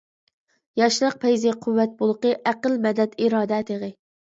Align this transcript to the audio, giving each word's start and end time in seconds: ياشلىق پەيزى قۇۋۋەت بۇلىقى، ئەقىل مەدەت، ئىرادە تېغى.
ياشلىق 0.81 1.17
پەيزى 1.25 1.53
قۇۋۋەت 1.67 1.95
بۇلىقى، 2.01 2.33
ئەقىل 2.55 2.81
مەدەت، 2.89 3.17
ئىرادە 3.23 3.65
تېغى. 3.71 3.95